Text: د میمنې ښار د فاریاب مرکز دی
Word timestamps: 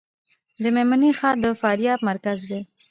د 0.61 0.63
میمنې 0.75 1.11
ښار 1.19 1.35
د 1.43 1.45
فاریاب 1.61 1.99
مرکز 2.09 2.39
دی 2.49 2.61